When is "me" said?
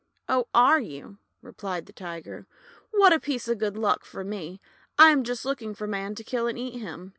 4.23-4.59